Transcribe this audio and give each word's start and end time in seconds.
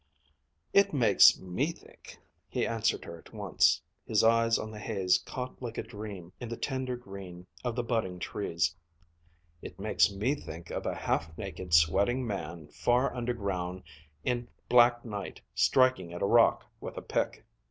"It 0.73 0.93
makes 0.93 1.37
me 1.39 1.71
think," 1.71 2.17
he 2.49 2.65
answered 2.65 3.05
her 3.05 3.19
at 3.19 3.33
once, 3.33 3.83
his 4.03 4.23
eyes 4.23 4.57
on 4.57 4.71
the 4.71 4.79
haze 4.79 5.19
caught 5.27 5.61
like 5.61 5.77
a 5.77 5.83
dream 5.83 6.33
in 6.39 6.49
the 6.49 6.57
tender 6.57 6.95
green 6.97 7.45
of 7.63 7.75
the 7.75 7.83
budding 7.83 8.17
trees, 8.17 8.75
"it 9.61 9.79
makes 9.79 10.11
me 10.11 10.33
think 10.33 10.71
of 10.71 10.87
a 10.87 10.95
half 10.95 11.37
naked, 11.37 11.75
sweating 11.75 12.25
man, 12.25 12.67
far 12.69 13.13
underground 13.15 13.83
in 14.23 14.47
black 14.69 15.05
night, 15.05 15.39
striking 15.53 16.11
at 16.13 16.23
a 16.23 16.25
rock 16.25 16.65
with 16.79 16.97
a 16.97 17.03
pick." 17.03 17.45